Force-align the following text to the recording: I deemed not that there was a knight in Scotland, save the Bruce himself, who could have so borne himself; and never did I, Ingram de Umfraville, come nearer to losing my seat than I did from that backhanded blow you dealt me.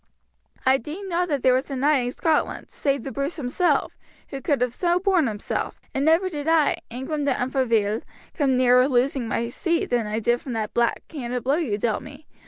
I 0.65 0.79
deemed 0.79 1.09
not 1.09 1.27
that 1.27 1.43
there 1.43 1.53
was 1.53 1.69
a 1.69 1.75
knight 1.75 1.99
in 1.99 2.11
Scotland, 2.11 2.71
save 2.71 3.03
the 3.03 3.11
Bruce 3.11 3.35
himself, 3.35 3.95
who 4.29 4.41
could 4.41 4.61
have 4.61 4.73
so 4.73 4.99
borne 4.99 5.27
himself; 5.27 5.79
and 5.93 6.03
never 6.03 6.27
did 6.27 6.47
I, 6.47 6.77
Ingram 6.89 7.25
de 7.25 7.35
Umfraville, 7.39 8.01
come 8.33 8.57
nearer 8.57 8.85
to 8.85 8.89
losing 8.89 9.27
my 9.27 9.49
seat 9.49 9.91
than 9.91 10.07
I 10.07 10.17
did 10.19 10.41
from 10.41 10.53
that 10.53 10.73
backhanded 10.73 11.43
blow 11.43 11.57
you 11.57 11.77
dealt 11.77 12.01
me. 12.01 12.25